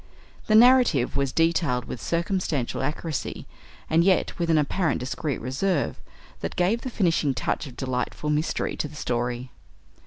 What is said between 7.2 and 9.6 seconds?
touch of delightful mystery to the story.